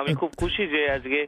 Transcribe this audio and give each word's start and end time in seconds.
আমি 0.00 0.12
খুব 0.14 0.30
খুশি 0.36 0.62
যে 0.66 0.80
আজকে 0.90 1.20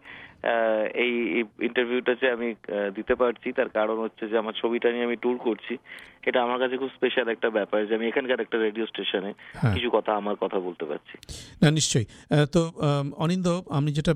এই 1.02 1.12
ইন্টারভিউটা 1.60 2.12
যে 2.14 2.28
আমি 2.30 2.48
দিতে 2.96 3.14
পারছি 3.14 3.48
তার 3.52 3.68
কারণ 3.68 3.96
হচ্ছে 3.98 4.24
যে 4.28 4.36
আমার 4.38 4.54
ছবিটা 4.62 4.88
নিয়ে 4.90 5.06
আমি 5.06 5.16
ট্যুর 5.16 5.36
করছি। 5.38 5.74
এটা 6.26 6.38
আমার 6.42 6.58
কাছে 6.58 6.76
খুব 6.76 6.90
স্পেশাল 6.90 7.26
একটা 7.28 7.48
ব্যাপার 7.50 7.86
যে 7.86 7.94
আমি 7.94 8.06
এখানকার 8.06 8.40
একটা 8.40 8.56
রেডিও 8.58 8.86
স্টেশনে 8.86 9.32
হ্যাঁ। 9.54 9.74
কিছু 9.74 9.88
কথা 9.90 10.10
আমার 10.12 10.36
কথা 10.36 10.58
বলতে 10.60 10.84
পারছি। 10.84 11.14
না 11.62 11.68
নিশ্চয়ই। 11.70 12.06
তো 12.52 12.60
অনিন্দ 13.16 13.46
আমি 13.70 13.90
যেটা 13.92 14.12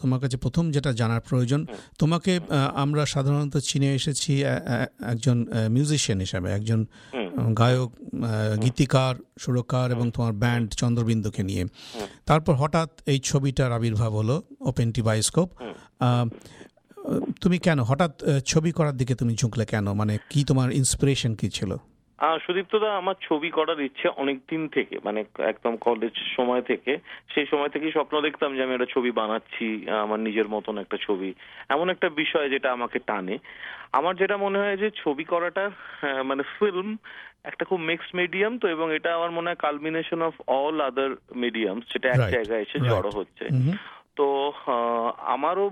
তোমার 0.00 0.20
কাছে 0.20 0.36
প্রথম 0.36 0.64
যেটা 0.70 0.90
জানার 0.92 1.20
প্রয়োজন 1.20 1.60
তোমাকে 1.98 2.32
আহ, 2.40 2.46
আমরা 2.76 3.02
সাধারণত 3.06 3.54
চিনে 3.68 3.94
এসেছি 3.94 4.32
একজন 5.06 5.36
মিউজিশিয়ান 5.70 6.18
হিসাবে 6.20 6.48
একজন 6.52 6.80
গায়ক 7.54 7.90
গীতিকার 8.64 9.14
সুরকার 9.42 9.86
এবং 9.96 10.06
তোমার 10.16 10.34
ব্যান্ড 10.42 10.68
চন্দ্রবিন্দুকে 10.80 11.42
নিয়ে। 11.48 11.62
তারপর 12.28 12.54
হঠাৎ 12.62 12.90
এই 13.12 13.18
ছবিটার 13.28 13.70
আবির্ভাব 13.78 14.12
হলো 14.20 14.36
ওপেনটি 14.70 15.00
বায়োস্কোপ 15.08 15.48
তুমি 17.42 17.56
কেন? 17.66 17.78
হঠাৎ 17.90 18.12
ছবি 18.50 18.70
করার 18.78 18.94
দিকে 19.00 19.14
তুমি 19.20 19.32
ঝুঁকলে 19.40 19.64
কেন? 19.72 19.86
মানে 20.00 20.14
কি 20.30 20.40
তোমার 20.50 20.68
ইন্সপিরেশন 20.80 21.32
কি 21.40 21.48
ছিল? 21.56 21.70
আহ, 22.20 22.38
সুদীপ্ত 22.38 22.76
দা 22.76 22.96
আমার 22.96 23.14
ছবি 23.20 23.50
করার 23.50 23.80
ইচ্ছে 23.80 24.08
অনেক 24.08 24.38
দিন 24.50 24.68
থেকে 24.68 24.98
মানে 25.04 25.24
একদম 25.38 25.76
কলেজ 25.76 26.10
সময় 26.36 26.62
থেকে। 26.62 26.98
সেই 27.34 27.46
সময় 27.46 27.68
থেকেই 27.68 27.92
স্বপ্ন 27.92 28.20
দেখতাম 28.20 28.56
যে 28.56 28.62
আমি 28.62 28.74
একটা 28.74 28.86
ছবি 28.90 29.10
বানাচ্ছি 29.10 29.88
আমার 29.88 30.20
নিজের 30.20 30.48
মতন 30.48 30.78
একটা 30.78 30.96
ছবি। 31.00 31.34
এমন 31.68 31.90
একটা 31.90 32.08
বিষয় 32.08 32.48
যেটা 32.48 32.72
আমাকে 32.72 32.98
টানে। 32.98 33.38
আমার 33.92 34.16
যেটা 34.16 34.36
মনে 34.36 34.58
হয় 34.58 34.76
যে 34.76 34.90
ছবি 34.90 35.24
করাটা 35.24 35.70
মানে 36.24 36.42
ফিল্ম 36.58 36.96
একটা 37.44 37.64
খুব 37.64 37.80
মিক্সড 37.80 38.16
মিডিয়াম 38.16 38.58
তো 38.58 38.68
এবং 38.68 38.94
এটা 38.94 39.14
আমার 39.14 39.30
মনে 39.30 39.48
হয় 39.48 39.56
culmination 39.56 40.22
of 40.22 40.34
all 40.46 40.80
other 40.80 41.10
mediums 41.34 41.84
যেটা 41.92 42.08
এক 42.08 42.18
জায়গায় 42.30 42.62
এসে 42.62 42.78
জড়ো 42.80 43.10
হচ্ছে। 43.10 43.44
তো 44.20 44.52
আমারও 45.18 45.70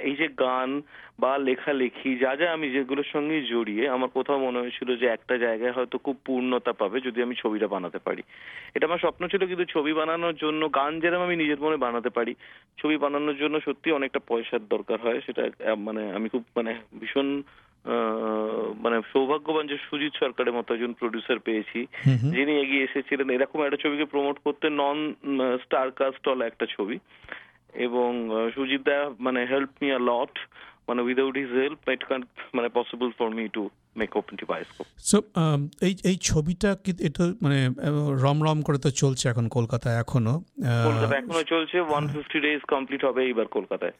এই 0.00 0.16
যে 0.16 0.28
গান 0.28 0.82
বা 1.20 1.38
লেখালেখি 1.38 2.18
যা 2.18 2.36
যা 2.36 2.52
আমি 2.52 2.70
যেগুলোর 2.70 3.04
সঙ্গে 3.12 3.42
জড়িয়ে 3.42 3.88
আমার 3.88 4.08
কোথাও 4.08 4.38
মনে 4.38 4.58
হয়েছিল 4.58 4.96
যে 4.96 5.06
একটা 5.06 5.38
জায়গায় 5.38 5.72
হয়তো 5.72 5.98
খুব 5.98 6.16
পূর্ণতা 6.24 6.72
পাবে 6.72 7.00
যদি 7.00 7.22
আমি 7.22 7.34
ছবিটা 7.34 7.68
বানাতে 7.68 7.98
পারি। 7.98 8.22
এটা 8.74 8.86
আমার 8.86 8.98
স্বপ্ন 8.98 9.28
ছিল 9.28 9.46
কিন্তু 9.46 9.64
ছবি 9.64 9.92
বানানোর 9.92 10.34
জন্য 10.34 10.74
গান 10.74 11.00
যেরকম 11.00 11.22
আমি 11.22 11.36
নিজের 11.36 11.60
মনে 11.60 11.76
বানাতে 11.76 12.10
পারি 12.10 12.34
ছবি 12.82 12.96
বানানোর 12.96 13.36
জন্য 13.36 13.60
সত্যি 13.60 13.92
অনেকটা 13.92 14.20
পয়সার 14.26 14.68
দরকার 14.68 15.00
হয়। 15.00 15.20
সেটা 15.26 15.74
মানে 15.76 16.12
আমি 16.12 16.28
খুব 16.28 16.44
মানে 16.56 16.74
ভীষণ 17.00 17.42
মানে 18.80 19.00
সৌভাগ্যবান 19.12 19.66
যে 19.66 19.76
সুজিত 19.90 20.12
সরকারের 20.14 20.52
মতো 20.52 20.74
একজন 20.74 20.92
প্রডিউসার 20.92 21.38
পেয়েছি। 21.38 21.86
যিনি 22.06 22.60
এগিয়ে 22.60 22.84
এসেছিলেন। 22.84 23.30
এরকম 23.30 23.62
একটা 23.62 23.76
ছবিকে 23.76 24.04
প্রমোট 24.04 24.38
করতে 24.44 24.70
নন 24.70 25.14
স্টার 25.62 25.90
কাস্ট 25.90 26.28
একটা 26.28 26.66
ছবি। 26.66 26.98
এবং 27.76 28.10
সুজিত 28.54 28.82
দা 28.82 28.98
মানে 29.18 29.40
হেল্প 29.50 29.70
মি 29.80 29.88
আ 29.92 30.00
লট 30.00 30.32
মানে 30.88 31.00
without 31.02 31.36
his 31.36 31.52
help 31.62 31.80
it 31.88 32.02
can 32.08 32.20
মানে 32.54 32.68
possible 32.68 33.08
for 33.18 33.28
me 33.30 33.44
to 33.48 33.62
make 33.96 34.10
open 34.16 34.34
to 34.36 34.44
bioscope 34.46 34.86
so 35.10 35.16
এই 35.82 35.94
এই 36.04 36.16
ছবিটা 36.22 36.70
কি 36.84 36.92
এটা 36.98 37.24
মানে 37.42 37.58
আহ, 37.66 38.08
রম 38.24 38.38
রম 38.42 38.58
করে 38.62 38.78
তো 38.78 38.90
চলছে 39.02 39.24
এখন 39.28 39.48
কলকাতায় 39.48 39.96
এখনও 39.96 40.36
কলকাতা 40.84 41.14
এখনও 41.16 41.44
চলছে 41.44 41.76
ওয়ান 41.80 42.04
ফিফটি 42.08 42.38
ডেজ 42.40 42.62
কমপ্লিট 42.68 43.02
হবে 43.04 43.20
এইবার 43.24 43.46
কলকাতায়। 43.46 43.94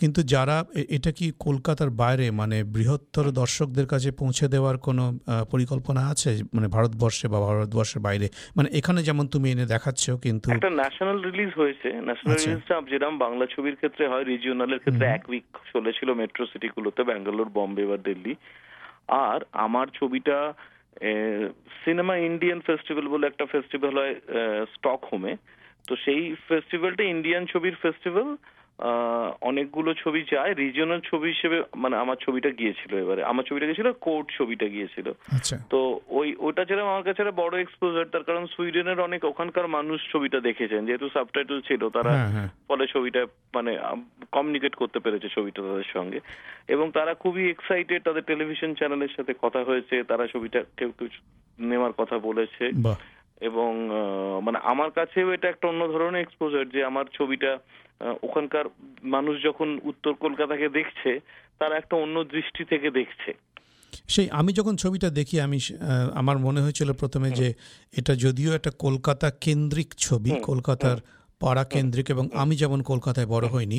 কিন্তু 0.00 0.22
যারা 0.34 0.56
এটা 0.88 1.12
কি 1.12 1.32
কলকাতার 1.38 1.90
বাইরে 2.02 2.30
মানে 2.30 2.64
বৃহত্তর 2.64 3.30
দর্শকদের 3.32 3.86
কাছে 3.86 4.10
পৌঁছে 4.12 4.48
দেওয়ার 4.48 4.76
কোনো 4.78 5.04
পরিকল্পনা 5.50 6.02
আছে? 6.08 6.30
মানে 6.54 6.68
ভারতবর্ষে 6.68 7.28
বা 7.28 7.40
ভারতবর্ষের 7.40 8.00
বাইরে? 8.00 8.26
মানে 8.56 8.68
এখানে 8.72 9.02
যেমন 9.02 9.24
তুমি 9.26 9.46
এনে 9.50 9.66
দেখাচ্ছ 9.66 10.04
কিন্তু 10.22 10.46
একটা 10.50 10.70
ন্যাশনাল 10.70 11.18
রিলিজ 11.22 11.50
হয়েছে। 11.56 11.88
ন্যাশনাল 12.02 12.34
আচ্ছা। 12.34 12.50
রিলিজটা 12.50 12.74
যেরকম 12.90 13.18
বাংলা 13.18 13.44
ছবির 13.46 13.76
ক্ষেত্রে 13.76 14.04
হয় 14.08 14.24
রিজিওনালের 14.24 14.78
ক্ষেত্রে 14.78 15.06
এক 15.06 15.22
উইক 15.28 15.46
চলেছিল 15.90 16.14
মেট্রো 16.14 16.46
সিটিগুলোতে 16.46 17.02
ব্যাঙ্গালোর 17.02 17.48
বম্বে 17.54 17.86
বা 17.86 17.96
দিল্লি। 17.96 18.34
আর 19.08 19.40
আমার 19.52 19.86
ছবিটা 19.86 20.54
সিনেমা 21.84 22.16
ইন্ডিয়ান 22.16 22.60
ফেস্টিভ্যাল 22.60 23.08
বলে 23.08 23.26
একটা 23.26 23.46
ফেস্টিভ্যাল 23.46 23.98
হয় 23.98 24.14
স্টকহোমে 24.74 25.36
তো 25.88 25.96
সেই 25.96 26.34
ফেস্টিভ্যালটা 26.48 27.04
ইন্ডিয়ান 27.04 27.46
ছবির 27.46 27.74
ফেস্টিভ্যাল 27.74 28.36
অনেকগুলো 29.40 29.94
ছবি 29.94 30.24
যায়। 30.30 30.54
রিজিওনাল 30.54 31.00
ছবি 31.00 31.28
হিসেবে 31.28 31.62
মানে 31.76 31.96
আমার 31.96 32.16
ছবিটা 32.16 32.50
গিয়েছিল 32.50 32.96
এবারে। 32.96 33.24
আমার 33.24 33.44
ছবিটা 33.44 33.66
গিয়েছিল 33.66 33.92
কোর্ট 33.92 34.32
ছবিটা 34.38 34.66
গিয়েছিল। 34.66 35.10
আচ্ছা। 35.10 35.56
তো 35.70 36.00
ওই 36.20 36.28
ওটা 36.38 36.62
ছিল 36.64 36.78
আমার 36.80 37.02
কাছে 37.02 37.22
একটা 37.22 37.40
বড় 37.42 37.54
এক্সপোজার 37.60 38.04
তার 38.04 38.22
কারণ 38.22 38.46
সুইডেনের 38.46 39.00
অনেক 39.00 39.24
ওখানকার 39.24 39.66
মানুষ 39.68 39.98
ছবিটা 40.12 40.40
দেখেছেন 40.40 40.86
যেহেতু 40.86 41.08
সাবটাইটেল 41.08 41.60
ছিল 41.60 41.82
তারা 41.88 42.10
হ্যাঁ 42.10 42.30
হ্যাঁ। 42.30 42.48
ফলে 42.68 42.84
ছবিটা 42.86 43.20
মানে 43.54 43.78
কমিউনিকেট 44.32 44.74
করতে 44.74 44.98
পেরেছে 44.98 45.28
ছবিটা 45.28 45.60
তাদের 45.62 45.88
সঙ্গে। 45.92 46.20
এবং 46.68 46.86
তারা 46.90 47.12
খুবই 47.14 47.50
এক্সাইটেড 47.50 48.02
তাদের 48.02 48.22
টেলিভিশন 48.22 48.74
চ্যানেলের 48.74 49.14
সাথে 49.16 49.32
কথা 49.42 49.60
হয়েছে 49.64 50.02
তারা 50.02 50.24
ছবিটা 50.26 50.60
কেউ 50.76 50.90
কেউ 50.98 51.08
নেওয়ার 51.58 51.92
কথা 51.92 52.18
বলেছে। 52.18 52.64
এবং 53.40 53.70
মানে 54.42 54.58
আমার 54.62 54.90
কাছেও 54.90 55.32
এটা 55.32 55.48
একটা 55.48 55.68
অন্য 55.68 55.82
ধরনের 55.88 56.22
এক্সপোজার 56.22 56.64
যে 56.68 56.80
আমার 56.84 57.06
ছবিটা 57.12 57.50
ওখানকার 58.22 58.64
মানুষ 59.02 59.34
যখন 59.42 59.68
উত্তর 59.82 60.12
কলকাতাকে 60.14 60.68
দেখছে 60.68 61.10
তারা 61.58 61.74
একটা 61.76 61.94
অন্য 61.96 62.16
দৃষ্টি 62.24 62.62
থেকে 62.64 62.90
দেখছে। 62.90 63.30
সেই 64.08 64.28
আমি 64.30 64.52
যখন 64.52 64.76
ছবিটা 64.76 65.10
দেখি 65.10 65.40
আমি 65.40 65.58
আমার 66.14 66.38
মনে 66.38 66.60
হয়েছিল 66.60 66.92
প্রথমে 66.92 67.30
যে 67.30 67.54
এটা 67.92 68.16
যদিও 68.16 68.52
একটা 68.54 68.70
কলকাতা 68.78 69.30
কেন্দ্রিক 69.40 69.94
ছবি 69.98 70.30
কলকাতার 70.42 70.98
পাড়া 71.40 71.64
কেন্দ্রিক 71.64 72.10
এবং 72.10 72.28
আমি 72.34 72.56
যেমন 72.56 72.82
কলকাতায় 72.82 73.26
বড় 73.26 73.46
হইনি। 73.48 73.78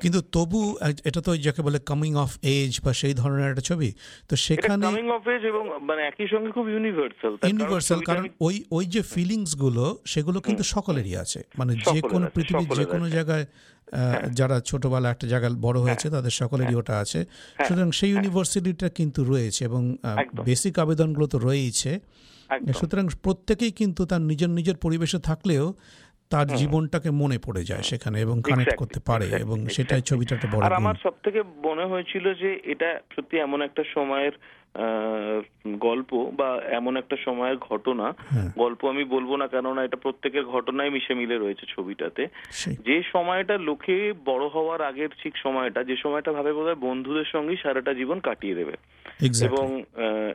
কিন্তু 0.00 0.20
তবু 0.32 0.60
এটা 1.04 1.20
তো 1.20 1.36
যাকে 1.36 1.62
বলে 1.62 1.78
কামিং 1.78 2.14
অফ 2.14 2.38
এজ 2.42 2.80
বা 2.84 2.92
সেই 2.92 3.14
ধরনের 3.14 3.50
একটা 3.50 3.60
ছবি 3.60 3.92
তো 4.28 4.36
সেখানে 4.36 4.84
কামিং 4.86 5.06
অফ 5.08 5.24
এজ 5.28 5.42
এবং 5.44 5.64
মানে 5.82 6.02
একই 6.02 6.26
সঙ্গে 6.26 6.50
খুব 6.50 6.68
ইউনিভার্সাল 6.68 7.32
ইউনিভার্সাল 7.46 8.00
কারণ 8.00 8.24
ওই 8.40 8.64
ওই 8.70 8.84
যে 8.86 9.02
ফিলিংসগুলো 9.02 9.98
সেগুলো 10.04 10.40
কিন্তু 10.40 10.62
সকলেরই 10.62 11.16
আছে। 11.16 11.40
মানে 11.58 11.72
যে 11.92 12.00
কোনো 12.02 12.26
পৃথিবীর 12.34 12.68
যে 12.76 12.84
কোনো 12.84 13.06
জায়গায় 13.10 13.46
আহ, 13.92 13.96
যারা 14.32 14.60
ছোটবেলা 14.60 15.10
একটা 15.10 15.26
জায়গায় 15.26 15.54
বড় 15.60 15.80
হয়েছে 15.80 16.10
তাদের 16.10 16.30
সকলেরই 16.30 16.74
ওটা 16.74 16.98
আছে। 16.98 17.20
সুতরাং 17.68 17.90
সেই 17.90 18.10
ইউনিভার্সিটিটা 18.10 18.88
কিন্তু 18.88 19.20
রয়েছে 19.24 19.64
এবং। 19.64 19.82
বেসিক 20.44 20.78
আবেদনগুলো 20.78 21.26
তো 21.26 21.38
রয়েইছে। 21.38 22.00
সুতরাং 22.74 23.08
প্রত্যেকেই 23.22 23.70
কিন্তু 23.70 24.06
তার 24.06 24.20
নিজের 24.20 24.50
নিজের 24.50 24.76
পরিবেশে 24.76 25.18
থাকলেও 25.18 25.64
তার 26.30 26.46
জীবনটাকে 26.46 27.10
মনে 27.10 27.38
পড়ে 27.44 27.64
যায় 27.64 27.82
সেখানে 27.82 28.20
এবং 28.20 28.40
কানেক্ট 28.44 28.76
করতে 28.76 29.00
পারে 29.06 29.26
এবং 29.40 29.66
সেটাই 29.66 30.00
ছবিটা 30.00 30.34
একটা 30.34 30.48
বড় 30.52 30.66
আর 30.66 30.72
আমার 30.72 30.94
সব 31.02 31.12
থেকে 31.24 31.42
মনে 31.42 31.84
হয়েছিল 31.84 32.34
যে 32.34 32.60
এটা 32.64 33.00
সত্যি 33.16 33.38
এমন 33.38 33.62
একটা 33.62 33.84
সময়ের 33.94 34.32
গল্প 35.68 36.32
বা 36.36 36.60
এমন 36.70 36.96
একটা 36.96 37.16
সময়ের 37.24 37.56
ঘটনা। 37.56 38.14
হ্যাঁ। 38.30 38.52
গল্প 38.58 38.84
আমি 38.84 39.04
বলব 39.04 39.36
না 39.36 39.48
কেননা 39.48 39.84
এটা 39.84 39.96
প্রত্যেকের 39.96 40.44
ঘটনায় 40.44 40.90
মিশে 40.90 41.14
মিলে 41.14 41.38
রয়েছে 41.38 41.66
ছবিটাতে। 41.68 42.26
যে 42.84 43.02
সময়টা 43.12 43.58
লোকে 43.58 44.12
বড় 44.24 44.46
হওয়ার 44.46 44.82
আগের 44.82 45.08
ঠিক 45.22 45.36
সময়টা 45.36 45.84
যে 45.84 45.96
সময়টা 45.96 46.32
ভাবে 46.32 46.52
বোধহয় 46.52 46.74
বন্ধুদের 46.74 47.24
সঙ্গেই 47.24 47.56
সারাটা 47.62 47.94
জীবন 47.94 48.20
কাটিয়ে 48.20 48.54
দেবে। 48.54 48.72
এবং 49.44 49.82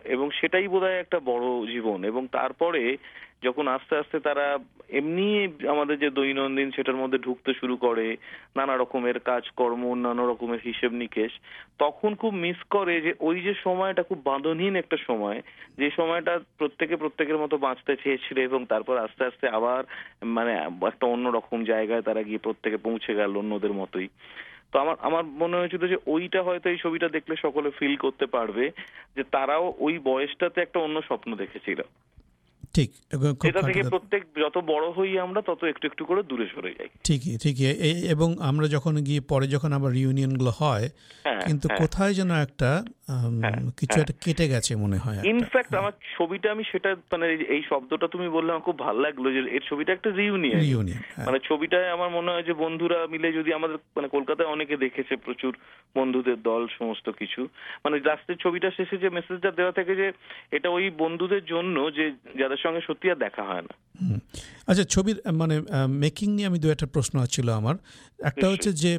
এবং 0.03 0.30
সেটাই 0.32 0.68
বোধহয় 0.68 1.00
একটা 1.00 1.20
বড় 1.20 1.72
জীবন 1.72 2.03
এবং 2.03 2.28
তারপরে 2.32 2.98
যখন 3.44 3.66
আস্তে 3.68 3.94
আস্তে 3.98 4.18
তারা 4.20 4.46
এমনি 4.90 5.28
আমাদের 5.68 5.96
যে 6.00 6.09
দৈনন্দিন 6.09 6.72
সেটার 6.72 6.96
মধ্যে 6.96 7.18
ঢুকতে 7.18 7.52
শুরু 7.54 7.76
করে, 7.78 8.18
নানা 8.56 8.76
রকমের 8.78 9.18
কাজকর্ম, 9.20 9.84
নানা 9.96 10.24
রকমের 10.24 10.62
হিসেব 10.66 10.92
নিকেশ, 10.92 11.31
তখন 11.80 12.12
খুব 12.16 12.34
মিস 12.34 12.59
করে 12.70 13.02
যে 13.02 13.14
ওই 13.20 13.38
যে 13.42 13.53
সময়টা 13.64 14.03
খুব 14.03 14.20
বাঁধনহীন 14.26 14.76
একটা 14.76 14.98
সময়, 15.08 15.42
যে 15.78 15.88
সময়টা 15.96 16.34
প্রত্যেকে 16.58 16.96
প্রত্যেকের 16.96 17.38
মতো 17.38 17.56
বাঁচতে 17.58 17.94
চেয়েছিল 18.03 18.38
এবং 18.40 18.66
তারপর 18.66 18.96
আস্তে 18.98 19.22
আস্তে 19.26 19.46
আবার 19.48 19.82
মানে 20.28 20.53
একটা 20.88 21.06
অন্যরকম 21.08 21.64
জায়গায় 21.64 22.02
তারা 22.02 22.22
গিয়ে 22.24 22.44
প্রত্যেকে 22.44 22.78
পৌঁছে 22.78 23.12
গেল 23.16 23.32
অন্যদের 23.38 23.74
মতোই। 23.74 24.08
তো 24.72 24.76
আমার 24.79 24.96
আমার 25.02 25.23
মনে 25.23 25.58
হয়েছিল 25.58 25.84
যে 25.88 25.97
ওইটা 26.06 26.40
হয়তো 26.44 26.67
এই 26.70 26.78
ছবিটা 26.78 27.08
দেখলে 27.09 27.35
সকলে 27.41 27.70
ফিল 27.79 27.96
করতে 27.96 28.26
পারবে 28.26 28.66
যে 29.16 29.23
তারাও 29.32 29.66
ওই 29.79 29.96
বয়সটাতে 30.03 30.58
একটা 30.62 30.79
অন্য 30.79 30.97
স্বপ্ন 31.02 31.29
দেখেছিল। 31.35 31.82
ঠিক 32.73 32.90
এটা 33.43 33.61
থেকে 33.61 33.81
প্রত্যেক 33.84 34.22
যত 34.37 34.55
বড় 34.66 34.85
হই 34.91 35.20
আমরা 35.20 35.41
তত 35.41 35.61
একটু 35.64 35.85
একটু 35.87 36.03
করে 36.05 36.22
দূরে 36.23 36.46
সরে 36.55 36.72
যাই। 36.73 36.90
ঠিকই 37.03 37.37
ঠিকই 37.37 37.66
এবং 38.08 38.29
আমরা 38.40 38.66
যখন 38.67 38.93
গিয়ে 39.02 39.22
পরে 39.22 39.46
যখন 39.47 39.73
আবার 39.73 39.91
রিউনিয়নগুলো 39.91 40.52
হয় 40.59 40.85
হ্যাঁ 41.23 41.41
কিন্তু 41.41 41.66
হ্যাঁ, 41.67 41.79
কোথায় 41.79 42.14
যেন 42.14 42.31
একটা 42.41 42.70
কিছু 43.78 43.94
হ্যাঁ। 43.94 44.02
একটা 44.02 44.16
কেটে 44.22 44.46
গেছে 44.47 44.72
মনে 44.76 44.97
হয় 44.97 45.17
ইনফ্যাক্ট 45.26 45.72
আমার 45.76 45.94
ছবিটা 46.17 46.47
আমি 46.52 46.64
সেটা 46.72 46.90
মানে 47.11 47.26
এই- 47.47 47.67
শব্দটা 47.70 48.08
তুমি 48.08 48.29
বললে 48.29 48.50
আমার 48.52 48.64
খুব 48.64 48.79
ভালো 48.79 49.00
লাগল 49.02 49.26
যে 49.34 49.41
এর 49.50 49.64
ছবিটা 49.70 49.91
একটা 49.94 50.09
রিউনিয়ন 50.11 50.88
হ্যাঁ। 51.08 51.26
মানে 51.26 51.40
ছবিটায় 51.44 51.90
আমার 51.90 52.09
মনে 52.09 52.32
হয় 52.32 52.44
যে 52.44 52.53
বন্ধুরা 52.53 53.08
মিলে 53.08 53.28
যদি 53.34 53.53
আমাদের 53.53 53.78
মানে 53.96 54.08
কলকাতায় 54.08 54.50
অনেকে 54.50 54.78
দেখেছে 54.78 55.16
প্রচুর 55.16 55.53
বন্ধুদের 55.96 56.41
দল 56.41 56.67
সমস্ত 56.79 57.08
কিছু। 57.11 57.41
মানে 57.84 57.96
লাস্টের 58.05 58.38
ছবিটা 58.38 58.70
শেষে 58.78 58.97
যে 58.97 59.09
মেসেজটা 59.09 59.52
দেওয়া 59.52 59.72
থাকে 59.72 59.96
যে 59.96 60.08
এটা 60.52 60.70
ওই 60.70 60.90
বন্ধুদের 60.97 61.46
জন্য 61.46 61.91
যে 61.91 62.05
যাদের 62.40 62.58
সঙ্গে 62.58 62.82
সত্যি 62.88 63.11
আর 63.11 63.16
দেখা 63.16 63.44
হয় 63.44 63.61
না। 63.61 63.73
আচ্ছা 64.67 64.84
ছবির 64.85 65.17
মানে 65.34 65.55
মেকিং 66.00 66.28
নিয়ে 66.32 66.47
আমি 66.47 66.59
দু 66.59 66.67
একটা 66.70 66.85
প্রশ্ন 66.85 67.26
ছিল 67.26 67.47
আমার। 67.52 67.76
একটা 68.20 68.50
হচ্ছে 68.50 68.72
যে 68.73 68.91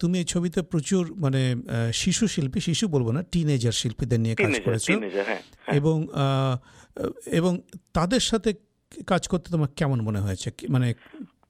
তুমি 0.00 0.18
এই 0.18 0.24
ছবিতে 0.24 0.62
প্রচুর 0.62 1.14
মানে 1.16 1.40
শিশু 1.92 2.24
শিল্পী 2.26 2.60
শিশু 2.60 2.88
বলব 2.88 3.10
না 3.10 3.22
টিনেজার 3.32 3.74
শিল্পীদের 3.80 4.20
নিয়ে 4.20 4.34
কাজ 4.36 4.54
করেছ 4.60 4.86
হ্যাঁ 4.88 5.22
হ্যাঁ। 5.28 5.42
এবং 5.78 5.96
আহ, 6.16 6.54
এবং 7.32 7.52
তাদের 7.92 8.22
সাথে 8.22 8.50
কাজ 9.06 9.22
করতে 9.28 9.46
তোমার 9.50 9.70
কেমন 9.76 9.98
মনে 10.00 10.20
হয়েছে 10.20 10.48
মানে 10.68 10.88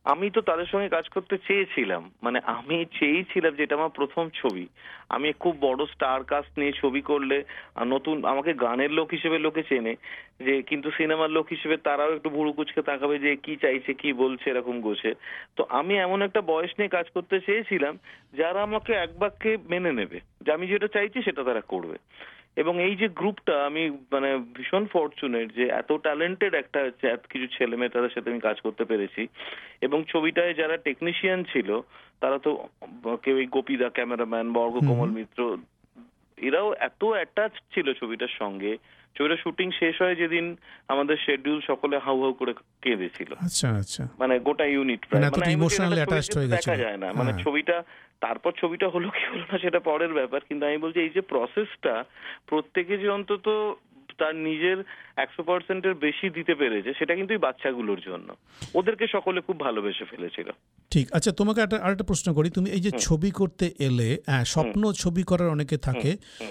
আমি 0.07 0.27
তো 0.31 0.41
তাদের 0.41 0.69
সঙ্গে 0.73 0.89
কাজ 0.89 1.07
করতে 1.15 1.35
চেয়েছিলাম। 1.47 2.03
মানে 2.23 2.39
আমি 2.57 2.77
চেয়েছিলাম 2.99 3.53
যেটা 3.61 3.75
আমার 3.79 3.97
প্রথম 3.99 4.25
ছবি। 4.41 4.65
আমি 5.09 5.29
খুব 5.43 5.55
বড় 5.67 5.81
স্টার 5.93 6.21
কাস্ট 6.33 6.53
নিয়ে 6.59 6.73
ছবি 6.73 7.03
করলে 7.11 7.37
নতুন 7.87 8.17
আমাকে 8.33 8.53
গানের 8.65 8.93
লোক 8.99 9.09
হিসেবে 9.17 9.39
লোকে 9.39 9.63
চেনে, 9.71 9.95
যে 10.47 10.55
কিন্তু 10.63 10.89
সিনেমার 10.99 11.31
লোক 11.37 11.47
হিসেবে 11.55 11.77
তারাও 11.87 12.15
একটু 12.17 12.29
ভুরু 12.31 12.53
কুচকে 12.53 12.83
তাকাবে 12.83 13.17
যে 13.19 13.33
কি 13.45 13.55
চাইছে, 13.57 13.93
কি 13.95 14.11
বলছে, 14.13 14.47
এরকম 14.51 14.77
গোছে। 14.81 15.11
তো 15.57 15.63
আমি 15.79 15.95
এমন 15.99 16.19
একটা 16.23 16.41
বয়স 16.53 16.73
নিয়ে 16.79 16.95
কাজ 16.97 17.07
করতে 17.15 17.37
চেয়েছিলাম, 17.47 17.95
যারা 18.41 18.63
আমাকে 18.63 18.93
এক 18.93 19.11
বাক্যে 19.19 19.53
মেনে 19.73 19.93
নেবে, 19.93 20.19
যে 20.45 20.51
আমি 20.53 20.67
যেটা 20.67 20.89
চাইছি 20.89 21.19
সেটা 21.23 21.43
তারা 21.45 21.63
করবে। 21.73 21.97
এবং 22.57 22.75
এই 22.83 22.95
যে 22.97 23.07
গ্রুপটা 23.11 23.55
আমি 23.65 23.83
মানে 24.13 24.31
ভীষণ 24.55 24.85
ফরচুনেট 24.87 25.49
যে 25.57 25.65
এত 25.73 25.91
ট্যালেন্টেড 26.03 26.53
একটা 26.55 26.81
এত 27.09 27.23
কিছু 27.27 27.47
ছেলে 27.57 27.75
মেয়ে 27.77 27.95
তাদের 27.95 28.13
সাথে 28.15 28.31
আমি 28.31 28.41
কাজ 28.41 28.57
করতে 28.61 28.85
পেরেছি। 28.85 29.23
এবং 29.81 29.99
ছবিটায় 30.09 30.55
যারা 30.55 30.77
টেকনিশিয়ান 30.79 31.41
ছিল 31.53 31.69
তারা 32.21 32.37
তো 32.39 32.51
কেউ 33.23 33.37
গোপীদা 33.51 33.89
ক্যামেরাম্যান 33.89 34.47
বর্গ 34.53 34.75
কমল 34.89 35.11
মিত্র 35.11 35.39
এরাও 36.43 36.75
এত 36.79 37.05
অ্যাটাচ 37.05 37.53
ছিল 37.75 37.95
ছবিটার 37.95 38.29
সঙ্গে। 38.29 38.79
ছবিটা 39.19 39.37
শুটিং 39.37 39.71
শেষ 39.71 40.03
হয় 40.03 40.15
যেদিন 40.15 40.57
আমাদের 40.89 41.17
শেডিউল 41.27 41.61
সকলে 41.67 41.99
হাউ 41.99 42.23
হাউ 42.23 42.33
করে 42.33 42.55
কেঁদেছিল। 42.83 43.33
আচ্ছা 43.33 43.71
আচ্ছা। 43.71 44.09
মানে 44.19 44.39
গোটা 44.39 44.65
ইউনিট 44.65 45.07
প্রায়। 45.07 45.31
মানে 45.31 45.37
attached 45.37 46.13
ছবিতে 46.13 46.39
হয়ে 46.39 46.49
গেছে 46.49 46.71
দেখা 46.71 46.77
যায় 46.77 46.97
না। 46.97 47.13
মানে 47.13 47.33
হ্যাঁ। 47.33 47.45
ছবিটা 47.45 47.83
তারপর 48.21 48.53
ছবিটা 48.57 48.89
হলো 48.89 49.11
কি 49.11 49.25
হলো 49.33 49.45
না 49.53 49.59
সেটা 49.59 49.81
পরের 49.81 50.13
ব্যাপার। 50.13 50.41
কিন্তু 50.49 50.67
আমি 50.67 50.77
বলছি 50.77 51.01
এই 51.01 51.09
যে 51.09 51.21
প্রসেসটা 51.21 52.05
প্রত্যেকে 52.47 52.99
যে 52.99 53.09
অন্তত 53.09 53.75
তার 54.19 54.35
নিজের 54.49 54.79
একশো 55.17 55.43
পার্সেন্টের 55.43 55.95
বেশি 56.07 56.27
দিতে 56.31 56.55
পেরেছে 56.55 56.91
সেটা 56.99 57.13
কিন্তু 57.17 57.33
বাচ্চাগুলোর 57.39 58.01
জন্য। 58.09 58.29
ওদেরকে 58.75 59.05
সকলে 59.13 59.41
খুব 59.41 59.57
ভালোবেসে 59.61 60.05
ফেলেছিল। 60.05 60.49
ঠিক 60.91 61.07
আচ্ছা 61.17 61.31
তোমাকে 61.33 61.61
একটা 61.61 61.77
আরেকটা 61.85 62.05
প্রশ্ন 62.05 62.29
করি। 62.35 62.49
তুমি 62.51 62.69
এই 62.77 62.83
যে 62.87 62.91
ছবি 63.07 63.31
করতে 63.31 63.67
এলে 63.89 64.09
স্বপ্ন 64.45 64.83
ছবি 64.93 65.23
করার 65.23 65.49
অনেকে 65.49 65.77
থাকে 65.77 66.11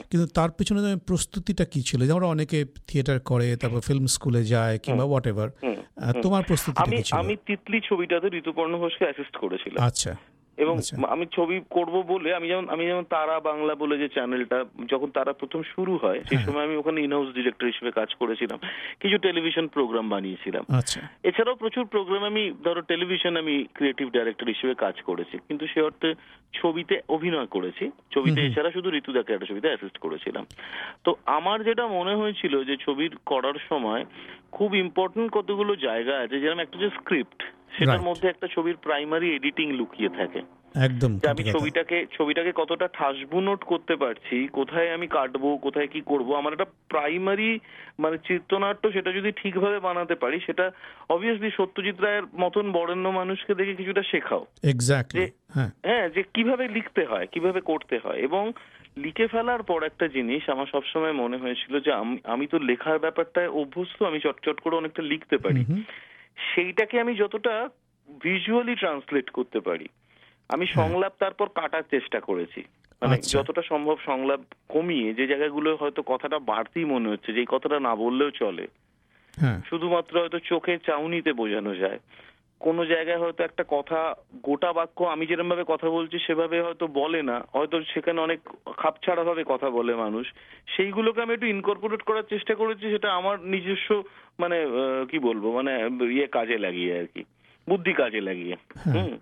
কিন্তু 0.09 0.25
তার 0.37 0.51
পিছনে 0.57 0.79
তুমি 0.85 0.97
প্রস্তুতিটা 1.07 1.65
কি 1.65 1.81
ছিল? 1.81 1.99
যেমন 2.09 2.23
অনেকে 2.23 2.59
থিয়েটার 2.87 3.19
করে 3.19 3.47
তারপর 3.61 3.81
ফিল্ম 3.89 4.05
স্কুলে 4.15 4.41
যায় 4.43 4.75
কিংবা 4.83 5.03
হোয়াট 5.03 5.25
এভার 5.27 5.49
তোমার 6.23 6.43
প্রস্তুতি 6.49 6.77
আমি 6.83 6.97
আমি 7.21 7.33
তিতলি 7.47 7.77
ছবিটাতে 7.89 8.27
ঋতুপর্ণ 8.39 8.73
ঘোষকে 8.77 9.03
অ্যাসিস্ট 9.07 9.35
করেছিলাম। 9.37 9.81
আচ্ছা। 9.87 10.11
এবং 10.61 10.75
আচ্ছা। 10.77 10.95
আমি 11.07 11.25
ছবি 11.31 11.61
করব 11.69 11.95
বলে 12.01 12.29
আমি 12.35 12.47
যেমন 12.47 12.69
আমি 12.69 12.85
যেমন 12.85 13.03
তারা 13.09 13.39
বাংলা 13.39 13.75
বলে 13.75 13.97
যে 13.97 14.07
চ্যানেলটা 14.09 14.65
যখন 14.85 15.11
তারা 15.11 15.33
প্রথম 15.33 15.61
শুরু 15.75 15.97
হয় 15.97 16.19
সেই 16.29 16.37
হ্যাঁ। 16.37 16.47
সময় 16.47 16.63
আমি 16.63 16.75
ওখানে 16.75 17.01
ইনহাউস 17.01 17.29
ডিরেক্টর 17.33 17.65
হিসেবে 17.65 17.91
কাজ 17.91 18.09
করেছিলাম। 18.13 18.59
কিছু 18.99 19.17
টেলিভিশন 19.17 19.67
প্রোগ্রাম 19.67 20.09
বানিয়েছিলাম। 20.09 20.63
আচ্ছা। 20.69 20.99
এছাড়াও 21.23 21.55
প্রচুর 21.55 21.85
প্রোগ্রাম 21.85 22.23
আমি 22.23 22.51
ধরো 22.63 22.81
টেলিভিশন 22.81 23.37
আমি 23.37 23.65
ক্রিয়েটিভ 23.73 24.07
ডাইরেক্টর 24.11 24.47
হিসেবে 24.47 24.73
কাজ 24.75 24.95
করেছি। 25.01 25.37
কিন্তু 25.47 25.67
সে 25.67 25.81
অর্থে 25.81 26.09
ছবিতে 26.53 26.95
অভিনয় 27.09 27.45
করেছি। 27.45 27.91
ছবিতে 28.11 28.39
এছাড়া 28.41 28.71
শুধু 28.71 28.89
ঋতুদাকে 28.89 29.33
একটা 29.33 29.45
ছবিতে 29.45 29.67
অ্যাসিস্ট 29.67 29.97
করেছিলাম। 29.97 30.45
তো 31.03 31.15
আমার 31.25 31.63
যেটা 31.63 31.87
মনে 31.87 32.15
হয়েছিল 32.15 32.63
যে 32.63 32.75
ছবির 32.77 33.11
করার 33.25 33.57
সময় 33.69 34.05
খুব 34.51 34.75
ইম্পর্টেন্ট 34.75 35.31
কতগুলো 35.31 35.75
জায়গা 35.75 36.17
আছে 36.17 36.39
যেরকম 36.39 36.59
একটা 36.59 36.77
যে 36.79 36.89
স্ক্রিপ্ট 36.89 37.39
সেটার 37.77 38.01
মধ্যে 38.01 38.27
একটা 38.27 38.47
ছবির 38.47 38.75
প্রাইমারি 38.75 39.35
এডিটিং 39.35 39.71
লুকিয়ে 39.71 40.09
থাকে। 40.09 40.41
একদম 40.75 41.19
আমি 41.29 41.51
ছবিটাকে 41.51 42.05
ছবিটাকে 42.17 42.51
কতটা 42.55 42.87
ঠাসবু 42.93 43.41
নোট 43.41 43.63
করতে 43.63 43.95
পারছি 43.95 44.47
কোথায় 44.47 44.93
আমি 44.93 45.07
কাটবো 45.07 45.57
কোথায় 45.57 45.87
কি 45.87 46.01
করব 46.01 46.33
আমার 46.33 46.53
একটা 46.53 46.65
প্রাইমারি 46.87 47.59
মানে 47.99 48.17
চিত্রনাট্য 48.17 48.91
সেটা 48.91 49.11
যদি 49.11 49.31
ঠিকভাবে 49.31 49.79
বানাতে 49.79 50.15
পারি 50.15 50.39
সেটা 50.39 50.71
অবভিয়াসলি 51.09 51.51
সত্যজিৎ 51.57 51.99
রায়ের 51.99 52.23
মতন 52.39 52.71
বরেণ্য 52.71 53.09
মানুষকে 53.09 53.55
দেখে 53.55 53.75
কিছুটা 53.75 54.03
শেখাও। 54.03 54.45
এক্স্যাক্টলি 54.63 55.31
হ্যাঁ। 55.55 56.09
যে 56.09 56.23
কীভাবে 56.33 56.67
লিখতে 56.67 57.05
হয় 57.05 57.27
কীভাবে 57.31 57.61
করতে 57.61 57.99
হয় 58.03 58.17
এবং 58.17 58.51
লিখে 58.97 59.27
ফেলার 59.27 59.63
পর 59.63 59.83
একটা 59.83 60.07
জিনিস 60.07 60.49
আমার 60.49 60.65
সবসময় 60.71 61.11
মনে 61.11 61.37
হয়েছিল 61.37 61.79
যে 61.79 61.93
আমি- 61.93 62.17
আমি 62.23 62.47
তো 62.47 62.59
লেখার 62.59 62.99
ব্যাপারটায় 62.99 63.49
অভ্যস্ত 63.49 64.03
আমি 64.03 64.19
চটচট 64.19 64.59
করে 64.59 64.75
অনেকটা 64.75 65.03
লিখতে 65.03 65.37
পারি। 65.37 65.65
সেইটাকে 66.55 66.99
আমি 66.99 67.15
যতটা 67.15 67.69
ভিজুয়ালি 68.19 68.75
ট্রান্সলেট 68.75 69.29
করতে 69.29 69.59
পারি। 69.59 69.87
আমি 70.49 70.67
সংলাপ 70.67 71.13
তারপর 71.19 71.49
কাটার 71.49 71.83
চেষ্টা 71.91 72.19
করেছি। 72.19 72.63
মানে 73.01 73.13
আচ্ছা। 73.13 73.39
যতটা 73.39 73.61
সম্ভব 73.61 73.97
সংলাপ 74.05 74.39
কমিয়ে 74.69 75.13
যে 75.13 75.27
জায়গাগুলো 75.27 75.75
হয়তো 75.75 76.01
কথাটা 76.01 76.39
বাড়তি 76.39 76.85
মনে 76.85 77.09
হচ্ছে 77.09 77.33
যে 77.33 77.39
এই 77.39 77.45
কথাটা 77.49 77.79
না 77.79 77.95
বললেও 77.95 78.31
চলে। 78.31 78.67
হ্যাঁ। 79.35 79.61
শুধুমাত্র 79.69 80.21
হয়তো 80.21 80.39
চোখের 80.39 80.79
চাউনিতে 80.79 81.33
বোঝানো 81.33 81.75
যায়। 81.75 81.99
কোনো 82.61 82.85
জায়গায় 82.85 83.17
হয়তো 83.17 83.43
একটা 83.43 83.63
কথা 83.67 84.13
গোটা 84.43 84.73
বাক্য 84.73 85.03
আমি 85.03 85.25
যেরকম 85.25 85.49
ভাবে 85.49 85.63
কথা 85.67 85.89
বলছি 85.89 86.19
সেভাবে 86.19 86.61
হয়তো 86.61 86.87
বলে 86.87 87.21
না। 87.23 87.41
হয়তো 87.53 87.81
সেখানে 87.93 88.21
অনেক 88.21 88.39
খাপছাড়া 88.77 89.23
ভাবে 89.23 89.43
কথা 89.47 89.69
বলে 89.69 89.95
মানুষ। 89.95 90.33
সেইগুলোকে 90.77 91.21
আমি 91.21 91.33
একটু 91.33 91.45
ইনকর্পোরেট 91.45 92.01
করার 92.01 92.23
চেষ্টা 92.29 92.55
করেছি 92.55 92.91
সেটা 92.91 93.13
আমার 93.13 93.39
নিজস্ব 93.39 94.03
মানে 94.39 94.57
আহ, 94.63 95.05
কি 95.05 95.19
বলব 95.19 95.51
মানে 95.51 95.89
ইয়ে 96.11 96.27
কাজে 96.27 96.57
লাগিয়ে 96.57 96.99
আর 96.99 97.05
কি। 97.13 97.23
বুদ্ধি 97.69 97.93
কাজে 97.93 98.21
লাগিয়ে। 98.21 98.55
হুম। 98.85 99.17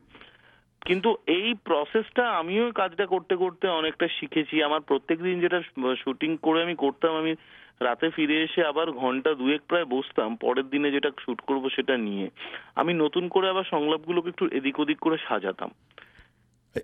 কিন্তু 0.85 1.17
এই 1.27 1.53
প্রসেসটা 1.63 2.29
আমিও 2.31 2.71
কাজটা 2.71 3.05
করতে 3.05 3.35
করতে 3.35 3.67
অনেকটা 3.67 4.07
শিখেছি। 4.07 4.63
আমার 4.63 4.81
প্রত্যেকদিন 4.81 5.39
যেটা 5.39 5.61
শুটিং 5.97 6.37
করে 6.41 6.63
আমি 6.63 6.75
করতাম 6.75 7.15
আমি 7.15 7.35
রাতে 7.81 8.09
ফিরে 8.09 8.43
এসে 8.43 8.61
আবার 8.65 8.91
ঘণ্টা 8.91 9.33
দুয়েক 9.33 9.61
প্রায় 9.67 9.85
বসতাম 9.85 10.35
পরের 10.35 10.69
দিনে 10.69 10.91
যেটা 10.91 11.09
শুট 11.25 11.39
করব 11.41 11.69
সেটা 11.69 11.97
নিয়ে। 11.97 12.29
আমি 12.75 12.93
নতুন 12.93 13.27
করে 13.27 13.49
আবার 13.49 13.63
সংলাপগুলোকে 13.63 14.29
একটু 14.29 14.45
এদিক 14.51 14.79
ওদিক 14.79 14.99
করে 14.99 15.17
সাজাতাম। 15.29 15.69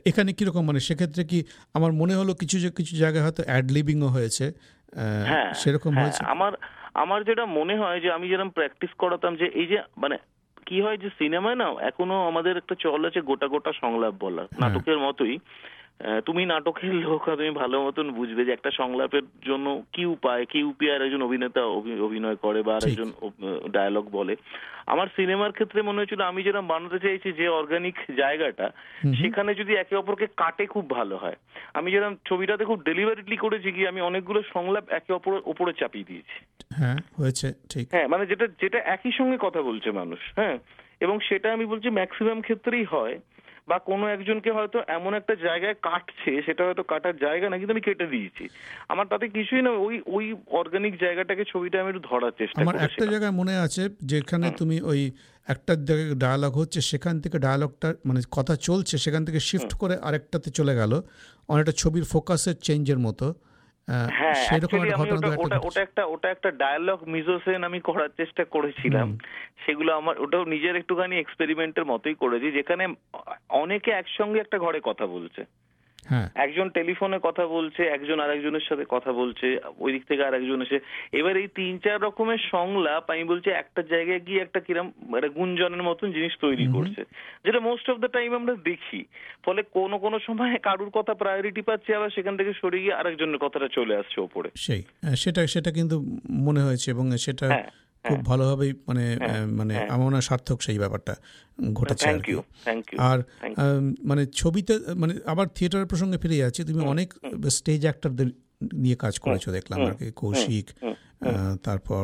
এখানে 0.05 0.33
কীরকম? 0.33 0.63
মানে 0.67 0.79
সেক্ষেত্রে 0.79 1.23
কি 1.23 1.43
আমার 1.73 1.91
মনে 1.91 2.13
হলো 2.15 2.33
কিছু 2.33 2.59
যে 2.59 2.69
কিছু 2.69 2.95
জায়গায় 2.95 3.23
হয়তো 3.23 3.43
অ্যাড 3.45 3.65
লিভিংও 3.71 4.07
হয়েছে 4.07 4.45
হ্যাঁ 5.25 5.53
সেরকম 5.53 5.91
হ্যাঁ, 5.91 6.03
হয়েছে? 6.03 6.23
আমার 6.25 6.53
আমার 6.93 7.23
যেটা 7.23 7.45
মনে 7.45 7.75
হয় 7.77 7.99
যে 8.01 8.11
আমি 8.11 8.25
যেরকম 8.29 8.49
প্র্যাকটিস 8.49 8.91
করাতাম 8.97 9.35
যে 9.35 9.45
এই 9.45 9.65
যে 9.65 9.77
মানে 9.97 10.17
কি 10.65 10.81
হয় 10.81 10.97
যে 10.97 11.09
সিনেমায় 11.19 11.55
না 11.55 11.67
এখনও 11.81 12.27
আমাদের 12.27 12.57
একটা 12.57 12.75
চল 12.79 13.05
আছে 13.05 13.21
গোটা 13.21 13.47
গোটা 13.47 13.71
সংলাপ 13.81 14.13
বলা 14.19 14.43
নাটকের 14.59 14.99
মতোই। 14.99 15.37
তুমি 16.25 16.45
নাটকের 16.45 16.93
লোক 16.93 17.29
তুমি 17.37 17.51
ভালো 17.51 17.83
মতন 17.83 18.11
বুঝবে 18.11 18.45
যে 18.45 18.51
একটা 18.51 18.71
সংলাপের 18.71 19.23
জন্য 19.45 19.83
কি 19.93 20.05
উপায় 20.05 20.45
কি 20.45 20.63
উপায় 20.63 20.95
আর 20.95 21.05
একজন 21.05 21.21
অভিনেতা 21.21 21.61
অভিনয় 22.01 22.35
করে 22.35 22.63
বা 22.63 22.75
আর 22.75 22.87
একজন 22.87 23.11
ডায়ালগ 23.71 24.09
বলে। 24.09 24.35
আমার 24.85 25.07
সিনেমার 25.15 25.51
ক্ষেত্রে 25.51 25.81
মনে 25.81 25.97
হয়েছিল 25.97 26.21
আমি 26.21 26.43
যেরকম 26.43 26.67
বানাতে 26.67 26.99
চাইছি 26.99 27.31
যে 27.31 27.47
অর্গানিক 27.47 27.95
জায়গাটা 28.17 28.71
সেখানে 29.21 29.53
যদি 29.53 29.73
একে 29.75 29.95
অপরকে 29.95 30.27
কাটে 30.37 30.65
খুব 30.65 30.89
ভালো 30.89 31.17
হয়। 31.17 31.35
আমি 31.73 31.91
যেরকম 31.91 32.15
ছবিটাতে 32.25 32.65
খুব 32.65 32.83
ডেলিভারিটলি 32.83 33.37
করেছি 33.37 33.71
কি 33.71 33.87
আমি 33.87 34.01
অনেকগুলো 34.01 34.41
সংলাপ 34.53 34.89
একে 34.89 35.13
অপরের 35.13 35.41
উপরে 35.45 35.73
চাপিয়ে 35.73 36.03
দিয়েছি। 36.03 36.37
হ্যাঁ 36.73 36.97
হয়েছে 37.17 37.53
ঠিক। 37.69 37.85
হ্যাঁ 37.91 38.07
মানে 38.07 38.25
যেটা 38.25 38.47
যেটা 38.61 38.79
একই 38.79 39.11
সঙ্গে 39.11 39.37
কথা 39.41 39.61
বলছে 39.61 39.91
মানুষ 39.91 40.19
হ্যাঁ। 40.35 40.57
এবং 40.99 41.19
সেটা 41.19 41.53
আমি 41.53 41.65
বলছি 41.65 41.89
ম্যাক্সিমাম 41.89 42.41
ক্ষেত্রেই 42.41 42.83
হয়। 42.83 43.19
বা 43.67 43.79
কোনো 43.79 44.05
একজনকে 44.07 44.51
হয়তো 44.51 44.77
এমন 44.87 45.13
একটা 45.13 45.35
জায়গায় 45.35 45.75
কাটছে 45.81 46.31
সেটা 46.45 46.65
হয়তো 46.65 46.83
কাটার 46.83 47.17
জায়গা 47.17 47.49
না 47.49 47.57
কিন্তু 47.57 47.73
আমি 47.73 47.81
কেটে 47.81 48.07
দিয়েছি। 48.07 48.43
আমার 48.89 49.05
তাতে 49.07 49.25
কিছুই 49.29 49.61
না 49.61 49.71
ওই 49.71 50.01
ওই 50.05 50.25
অর্গানিক 50.47 50.93
জায়গাটাকে 51.01 51.43
ছবিটা 51.45 51.81
আমি 51.81 51.89
একটু 51.89 52.03
ধরার 52.09 52.31
চেষ্টা 52.37 52.61
আমার 52.61 52.75
একটা 52.75 53.05
জায়গায় 53.05 53.31
মনে 53.31 53.55
আছে 53.57 53.89
যেখানে 54.03 54.51
তুমি 54.51 54.81
ওই 54.81 55.11
একটা 55.47 55.75
জায়গায় 55.75 56.15
ডায়ালগ 56.15 56.53
হচ্ছে 56.57 56.81
সেখান 56.81 57.21
থেকে 57.21 57.39
ডায়ালগটা 57.39 57.93
মানে 58.05 58.21
কথা 58.31 58.55
চলছে 58.55 58.97
সেখান 58.97 59.25
থেকে 59.25 59.39
শিফট 59.39 59.73
করে 59.73 59.95
আরেকটাতে 59.97 60.49
চলে 60.49 60.75
গেল। 60.75 61.01
অনেকটা 61.49 61.71
ছবির 61.71 62.03
ফোকাসের 62.03 62.55
চেঞ্জের 62.61 62.99
মতো। 62.99 63.33
সেরকম 63.87 64.77
actually 64.77 64.89
একটা 64.89 64.95
আমি 64.95 65.11
ওটা 65.11 65.27
একটা 65.27 65.41
ওটা 65.41 65.57
ওটা 65.59 65.81
একটা 65.81 66.05
ওটা 66.05 66.29
একটা 66.29 66.51
ডায়ালগ 66.51 67.07
মিজোসেন 67.07 67.63
আমি 67.63 67.79
করার 67.79 68.09
চেষ্টা 68.17 68.45
করেছিলাম। 68.45 69.17
সেগুলো 69.65 69.95
আমার 69.95 70.19
ওটাও 70.19 70.45
নিজের 70.45 70.75
একটুখানি 70.75 71.19
এক্সপেরিমেন্টের 71.19 71.85
মতোই 71.85 72.13
করেছি 72.13 72.51
যেখানে 72.51 72.87
অনেকে 73.49 73.91
একসঙ্গে 73.91 74.39
একটা 74.39 74.57
ঘরে 74.57 74.79
কথা 74.83 75.05
বলছে। 75.05 75.41
হ্যাঁ 75.41 75.64
একজন 76.35 76.69
টেলিফোনে 76.69 77.19
কথা 77.23 77.47
বলছে 77.47 77.83
একজন 77.83 78.19
আরেকজনের 78.19 78.65
সাথে 78.69 78.85
কথা 78.89 79.11
বলছে 79.11 79.59
ওই 79.77 79.91
দিক 79.91 80.07
থেকে 80.07 80.23
আরেকজন 80.23 80.61
এসে। 80.61 80.79
এবার 81.11 81.37
এই 81.37 81.47
তিন 81.47 81.79
চার 81.79 82.01
রকমের 82.01 82.37
সংলাপ 82.51 83.09
আমি 83.09 83.23
বলছি 83.23 83.49
একটা 83.49 83.81
জায়গায় 83.81 84.19
গিয়ে 84.19 84.41
একটা 84.41 84.59
কিরম 84.59 84.87
একটা 85.15 85.27
গুঞ্জনের 85.27 85.83
মতন 85.83 86.11
জিনিস 86.11 86.33
তৈরি 86.41 86.67
করছে। 86.67 87.03
যেটা 87.45 87.59
মোস্ট 87.59 87.89
অফ 87.89 87.97
দ্য 87.97 88.07
টাইম 88.07 88.35
আমরা 88.35 88.55
দেখি। 88.55 89.05
ফলে 89.45 89.63
কোন 89.63 89.97
কোন 89.97 90.19
সময় 90.19 90.57
কারুর 90.57 90.89
কথা 90.89 91.13
প্রায়োরিটি 91.13 91.61
পাচ্ছে 91.61 91.95
আবার 91.95 92.09
সেখান 92.09 92.37
থেকে 92.37 92.53
সরে 92.53 92.79
গিয়ে 92.79 92.93
আরেকজনের 92.93 93.37
কথাটা 93.37 93.67
চলে 93.67 93.95
আসছে 93.95 94.21
ওপরে। 94.21 94.49
সেই 94.55 94.83
সেটা 95.15 95.47
সেটা 95.47 95.71
কিন্তু 95.71 96.01
মনে 96.29 96.61
হয়েছে 96.61 96.91
এবং 96.91 97.17
সেটা 97.17 97.47
হ্যাঁ, 97.47 97.69
খুব 98.09 98.25
ভালোভাবেই 98.25 98.73
মানে 98.87 99.05
মানে 99.49 99.73
আমার 99.89 100.05
মনে 100.05 100.15
হয় 100.15 100.21
সার্থক 100.21 100.57
সেই 100.61 100.79
ব্যাপারটা 100.79 101.13
ঘটেছে 101.73 102.05
আর 102.09 102.19
কি। 102.19 102.33
আর 102.97 103.19
মানে 104.03 104.25
ছবিতে 104.25 104.73
মানে 104.95 105.13
আবার 105.25 105.47
থিয়েটারের 105.55 105.87
প্রসঙ্গে 105.87 106.17
ফিরে 106.17 106.37
যাচ্ছি 106.37 106.61
তুমি 106.63 106.81
অনেক 106.87 107.09
স্টেজ 107.49 107.81
অ্যাক্টরদের 107.81 108.27
নিয়ে 108.73 108.95
কাজ 108.95 109.19
করেছ 109.19 109.49
দেখলাম 109.49 109.79
আর 109.85 109.93
কি 109.93 110.11
কৌশিক 110.11 110.67
তারপর 111.63 112.03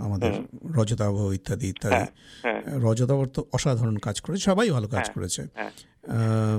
আমাদের 0.00 0.32
রজতাভ 0.78 1.14
ইত্যাদি 1.32 1.66
ইত্যাদি। 1.68 2.04
হ্যাঁ। 2.42 2.60
রজতাভ 2.86 3.18
তো 3.24 3.40
অসাধারণ 3.52 3.96
কাজ 3.96 4.16
করেছে 4.20 4.40
সবাই 4.40 4.70
ভালো 4.70 4.88
কাজ 4.88 5.06
করেছে। 5.10 5.42
হ্যাঁ। 5.54 5.72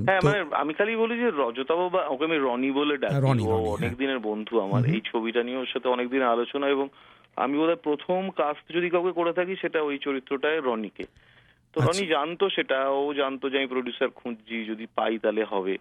হ্যাঁ 0.08 0.20
মানে 0.24 0.40
আমি 0.52 0.72
খালি 0.74 0.96
বলি 0.96 1.16
যে 1.20 1.30
রজতাব 1.44 1.80
বা 1.94 2.02
ওকে 2.08 2.24
আমি 2.26 2.38
রনি 2.38 2.70
বলে 2.72 2.98
ডাকি 2.98 3.14
হ্যাঁ, 3.14 3.22
রনি, 3.22 3.44
বন্ধু 4.24 4.54
আমার। 4.60 4.82
এই 4.86 5.02
ছবিটা 5.12 5.42
নিয়ে 5.44 5.58
ওর 5.58 5.70
সাথে 5.74 5.88
অনেক 5.90 6.10
দিন 6.10 6.22
আলোচনা 6.22 6.66
এবং 6.70 6.88
আমি 7.38 7.58
বোধহয় 7.58 7.76
প্রথম 7.76 8.30
কাস্ট 8.30 8.74
যদি 8.74 8.90
কাউকে 8.90 9.12
করে 9.12 9.34
থাকি 9.34 9.56
সেটা 9.56 9.82
ওই 9.82 9.98
চরিত্রটায় 9.98 10.62
রনিকে। 10.62 11.06
তো 11.74 11.82
আচ্ছা। 11.82 11.92
রনি 11.92 12.08
জানতো 12.08 12.50
সেটা 12.50 12.90
ও 12.90 13.14
জানতো 13.14 13.50
যে 13.50 13.58
আমি 13.58 13.68
প্রডিউসার 13.68 14.10
খুঁজছি 14.10 14.66
যদি 14.66 14.88
পাই 14.96 15.18
তাহলে 15.18 15.44
হবে। 15.44 15.78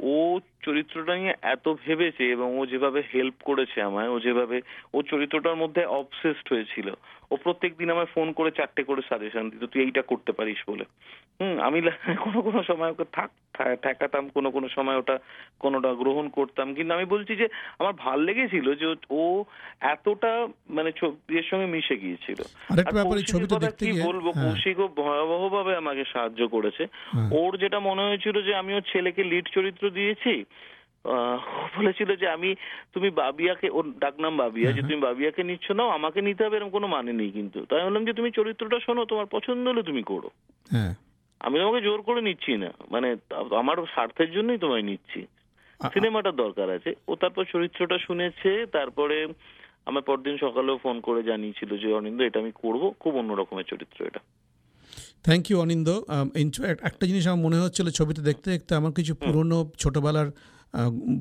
ও 0.00 0.40
চরিত্রটা 0.62 1.14
নিয়ে 1.16 1.34
এত 1.42 1.68
ভেবেছে 1.86 2.24
এবং 2.30 2.58
ও 2.58 2.66
যেভাবে 2.66 3.02
হেল্প 3.14 3.34
করেছে 3.44 3.82
আমায় 3.82 4.08
ও 4.08 4.20
যেভাবে 4.20 4.60
ও 4.94 5.02
চরিত্রটার 5.02 5.56
মধ্যে 5.56 5.84
অবসেসড 5.84 6.46
হয়েছিল। 6.50 6.88
ও 7.34 7.36
প্রত্যেক 7.36 7.76
দিন 7.76 7.90
আমায় 7.90 8.06
ফোন 8.06 8.32
করে 8.32 8.50
চারটে 8.50 8.82
করে 8.82 9.02
সাজেশন 9.08 9.50
দিত 9.50 9.64
তুই 9.64 9.82
এইটা 9.82 10.02
করতে 10.02 10.32
পারিস 10.32 10.70
বলে। 10.70 10.84
হুম 11.40 11.60
আমি 11.60 11.80
কোনো 12.24 12.42
কোনো 12.42 12.62
সময় 12.62 12.90
ওকে 12.90 13.04
থাক 13.12 13.30
ঠেকাতাম 13.82 14.28
কোনো 14.28 14.50
কোনো 14.50 14.68
সময় 14.68 14.96
ওটা 14.96 15.18
কোনোটা 15.58 15.94
গ্রহণ 15.94 16.28
করতাম। 16.28 16.74
কিন্তু 16.74 16.94
আমি 16.94 17.04
বলছি 17.04 17.36
যে 17.36 17.48
আমার 17.78 17.92
ভালো 17.92 18.22
লেগেছিল 18.22 18.74
যে 18.74 18.86
ও- 18.86 18.96
ও 19.10 19.44
এতটা 19.80 20.48
মানে 20.70 20.92
ছবির 20.92 21.42
সঙ্গে 21.42 21.66
মিশে 21.66 21.96
গিয়েছিল। 21.96 22.42
কি 23.78 24.02
বলব? 24.02 24.30
হ্যাঁ, 24.30 24.50
কৌশিকও 24.50 24.88
ভয়াবহভাবে 24.88 25.76
আমাকে 25.76 26.04
সাহায্য 26.12 26.48
করেছে। 26.48 26.86
হ্যাঁ। 27.12 27.28
ওর 27.32 27.56
যেটা 27.56 27.80
মনে 27.80 28.02
হয়েছিল 28.02 28.42
যে 28.42 28.54
আমি 28.54 28.74
ওর 28.74 28.80
ছেলেকে 28.80 29.24
লিড 29.24 29.48
চরিত্র 29.54 29.90
দিয়েছি 29.90 30.44
ও 30.50 30.73
বলেছিল 31.78 32.16
যে 32.16 32.28
আমি 32.28 32.54
তুমি 32.94 33.10
বাবিয়াকে 33.10 33.68
ওর 33.70 33.92
ডাকনাম 33.98 34.36
বাবিয়া 34.36 34.72
যে 34.72 34.82
তুমি 34.82 35.00
বাবিয়াকে 35.00 35.42
নিচ্ছ 35.42 35.70
নাও 35.70 35.88
আমাকে 35.88 36.20
নিতে 36.20 36.44
হবে 36.44 36.56
এরকম 36.56 36.70
কোনো 36.70 36.86
মানে 36.86 37.12
নেই 37.12 37.30
কিন্তু। 37.30 37.64
তাই 37.64 37.84
বললাম 37.84 38.04
যে 38.04 38.12
তুমি 38.12 38.30
চরিত্রটা 38.30 38.78
শোনো 38.86 39.04
তোমার 39.04 39.26
পছন্দ 39.26 39.68
হলে 39.68 39.82
তুমি 39.82 40.02
করো। 40.02 40.30
হ্যাঁ। 40.70 40.94
আমি 41.40 41.58
তোমাকে 41.58 41.80
জোর 41.84 42.02
করে 42.02 42.20
নিচ্ছি 42.20 42.56
না। 42.56 42.70
মানে 42.90 43.16
আমার 43.58 43.76
স্বার্থের 43.76 44.32
জন্যই 44.32 44.58
তোমায় 44.58 44.82
নিচ্ছি। 44.82 45.26
সিনেমাটার 45.80 46.36
দরকার 46.36 46.70
আছে। 46.70 46.94
ও 47.08 47.14
তারপর 47.14 47.44
চরিত্রটা 47.52 47.98
শুনেছে 47.98 48.66
তারপরে 48.66 49.26
আমার 49.86 50.02
পরদিন 50.02 50.36
সকালেও 50.36 50.76
ফোন 50.82 51.00
করে 51.00 51.22
জানিয়েছিল 51.22 51.76
যে 51.76 51.92
অনিন্দ 51.92 52.20
এটা 52.22 52.40
আমি 52.40 52.52
করব 52.54 52.82
খুব 53.00 53.16
অন্য 53.16 53.32
রকমের 53.32 53.64
চরিত্র 53.64 54.06
এটা। 54.06 54.20
Thank 55.24 55.50
you 55.50 55.60
Anindya. 55.60 55.88
একটা 56.82 57.06
জিনিস 57.06 57.26
আমার 57.26 57.44
মনে 57.44 57.56
হচ্ছিল 57.56 57.90
ছবিটা 57.90 58.22
দেখতে 58.22 58.50
দেখতে 58.50 58.74
আমার 58.74 58.92
কিছু 58.92 59.14
পুরনো 59.14 59.70
ছোটবেলার 59.78 60.30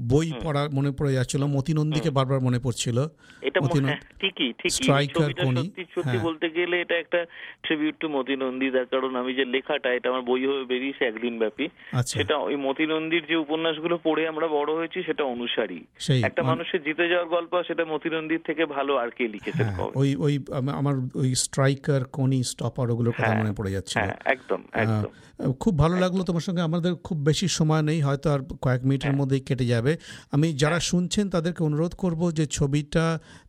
বই 0.07 0.33
পড়া 0.43 0.69
মনে 0.74 0.91
পড়ে 0.91 1.12
যাচ্ছিল 1.13 1.43
মতিনন্দীকে 1.48 2.10
বারবার 2.10 2.39
মনে 2.39 2.60
পড়ছিল। 2.60 2.98
এটা 3.41 3.60
হ্যাঁ, 3.86 4.00
ঠিকই 4.19 4.53
ঠিকই। 4.53 4.69
সত্যি 4.69 5.83
সত্যি 5.86 6.01
হ্যাঁ। 6.03 6.19
বলতে 6.19 6.50
গেলে 6.50 6.75
এটা 6.81 6.95
একটা 6.95 7.19
ট্রিবিউট 7.63 7.95
টু 8.00 8.07
মতি 8.10 8.36
নন্দী 8.36 8.67
তার 8.72 8.86
কারণ 8.86 9.12
আমি 9.15 9.31
যে 9.33 9.45
লেখাটা 9.45 9.89
এটা 9.93 10.07
আমার 10.10 10.22
বই 10.22 10.41
হয়ে 10.45 10.65
বেরিয়েছে 10.65 11.03
একদিন 11.05 11.39
ব্যাপী 11.39 11.65
আচ্ছা। 11.91 12.15
সেটা 12.17 12.36
ওই 12.38 12.55
মতি 12.57 12.86
নন্দীর 12.86 13.24
যে 13.27 13.36
উপন্যাসগুলো 13.36 13.95
পড়ে 14.03 14.27
আমরা 14.27 14.48
বড় 14.48 14.69
হয়েছি 14.75 15.00
সেটা 15.03 15.24
অনুসারী। 15.25 15.79
একটা 16.24 16.41
মানে- 16.41 16.50
মানুষের 16.51 16.81
জিতে 16.83 17.05
যাওয়ার 17.10 17.27
গল্প 17.27 17.51
সেটা 17.67 17.83
মতি 17.86 18.10
নন্দীর 18.10 18.41
থেকে 18.45 18.63
ভালো 18.67 18.91
আর 18.98 19.10
কে 19.10 19.25
লিখেছেন 19.27 19.67
হ্যাঁ, 19.67 19.89
ওই 19.95 20.10
ওই 20.19 20.33
আমার 20.72 20.95
ওই 21.15 21.36
স্ট্রাইকার 21.36 22.01
কোনি 22.12 22.43
স্টপার 22.43 22.88
ওগুলোর 22.91 23.13
কথা 23.13 23.33
মনে 23.36 23.53
পড়ে 23.53 23.72
যাচ্ছিল। 23.72 24.01
হ্যাঁ 24.01 24.15
একদম 24.25 24.62
একদম। 24.74 25.12
খুব 25.60 25.74
ভালো 25.79 25.95
লাগল 26.00 26.19
তোমার 26.24 26.41
সঙ্গে 26.41 26.62
আমাদের 26.62 26.95
খুব 27.03 27.17
বেশি 27.19 27.48
সময় 27.50 27.81
নেই 27.81 28.01
হয়তো 28.01 28.27
আর 28.31 28.39
কয়েক 28.62 28.81
মিনিটের 28.83 29.13
মধ্যেই 29.13 29.42
কেটে 29.45 29.65
যাবে। 29.65 29.91
আমি 30.31 30.47
যারা 30.53 30.79
শুনছেন 30.79 31.25
তাদেরকে 31.29 31.62
অনুরোধ 31.63 31.93
করব 31.93 32.21
যে 32.31 32.45
ছবিটা 32.47 33.05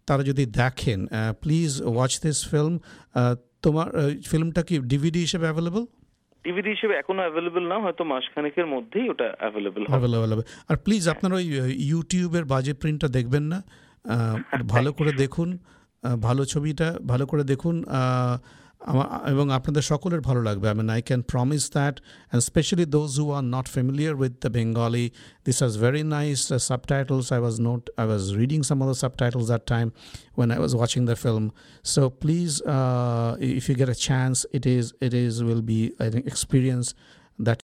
তারা 0.06 0.22
যদি 0.22 0.44
দেখেন 0.60 1.00
প্লিজ 1.40 1.70
ওয়াচ 1.84 2.12
দিস 2.22 2.38
ফিল্ম 2.50 2.74
তোমার 3.62 3.88
ফিল্মটা 4.30 4.62
কি 4.62 4.74
ডিভিডি 4.84 5.20
হিসেবে 5.20 5.46
অ্যাভেলেবল 5.46 5.84
ডিভিডি 6.44 6.70
হিসেবে 6.70 6.94
এখনও 6.94 7.22
অ্যাভেলেবল 7.22 7.64
না 7.68 7.76
হয়তো 7.78 8.02
মাসখানেকের 8.04 8.66
মধ্যেই 8.66 9.06
ওটা 9.08 9.26
অ্যাভেলেবল 9.38 9.82
অ্যাভেলেবল 9.86 10.30
হবে 10.32 10.44
আর 10.68 10.76
প্লিজ 10.76 11.02
আপনারা 11.08 11.34
ওই 11.34 11.46
ইউটিউবের 11.88 12.44
বাজে 12.44 12.72
প্রিন্টটা 12.74 13.08
দেখবেন 13.08 13.44
না। 13.52 13.58
আহ, 14.04 14.36
ভালো 14.68 14.90
করে 14.92 15.12
দেখুন 15.12 15.48
ভালো 16.22 16.42
ছবিটা 16.44 16.88
ভালো 17.06 17.24
করে 17.26 17.44
দেখুন 17.44 17.74
আহ, 18.83 18.91
আমা- 18.91 19.31
এবং 19.31 19.45
আপনাদের 19.51 19.83
সকলের 19.83 20.21
ভালো 20.21 20.41
লাগবে 20.41 20.67
I 20.67 20.75
mean 20.75 20.89
I 20.89 21.01
can 21.01 21.21
promise 21.23 21.63
that 21.69 21.95
and 22.01 22.41
specially 22.43 22.85
those 22.89 23.11
who 23.19 23.25
are 23.31 23.43
not 23.55 23.67
familiar 23.67 24.15
with 24.15 24.33
the 24.41 24.49
Bengali 24.49 25.05
this 25.45 25.57
was 25.61 25.73
very 25.77 26.03
nice 26.09 26.39
subtitles 26.69 27.25
i 27.31 27.39
was 27.47 27.55
not 27.59 27.81
i 27.97 28.05
was 28.05 28.23
reading 28.35 28.61
some 28.63 28.79
of 28.83 28.87
the 28.87 28.97
subtitles 29.03 29.45
that 29.53 29.63
time 29.67 29.89
when 30.35 30.49
i 30.51 30.59
was 30.65 30.73
watching 30.81 31.03
the 31.05 31.17
film 31.25 31.45
so 31.85 32.01
please 32.23 32.53
uh, 32.75 33.31
if 33.59 33.63
you 33.69 33.75
get 33.75 33.89
a 33.89 33.99
chance 34.09 34.37
it 34.57 34.65
is 34.67 34.85
it 35.01 35.13
is 35.15 35.33
will 35.43 35.63
be 35.73 35.81
an 35.99 36.13
experience 36.31 36.87